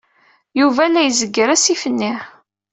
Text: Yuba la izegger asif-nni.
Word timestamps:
Yuba 0.59 0.83
la 0.91 1.01
izegger 1.03 1.49
asif-nni. 1.55 2.13